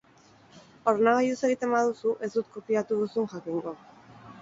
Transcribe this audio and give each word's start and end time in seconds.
Ordenagailuz 0.91 1.37
egiten 1.51 1.73
baduzu, 1.77 2.17
ez 2.29 2.33
dut 2.39 2.53
kopiatu 2.59 3.01
duzun 3.07 3.33
jakingo. 3.39 3.81